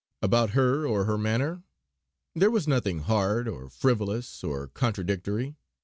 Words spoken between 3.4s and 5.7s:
or frivolous or contradictory.